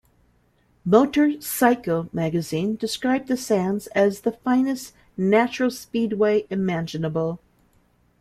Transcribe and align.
"Motor 0.83 1.39
Cycle" 1.39 2.09
magazine 2.11 2.75
described 2.75 3.27
the 3.27 3.37
sands 3.37 3.85
as 3.93 4.21
"the 4.21 4.31
finest 4.31 4.93
natural 5.15 5.69
speedway 5.69 6.47
imaginable". 6.49 7.39